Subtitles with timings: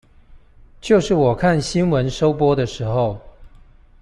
[0.81, 3.21] 就是我看新聞收播的時候